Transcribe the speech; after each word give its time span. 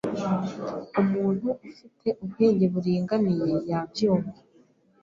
Umuntu 1.01 1.47
ufite 1.67 2.07
ubwenge 2.23 2.65
buringaniye 2.73 3.51
yabyumva. 3.69 4.39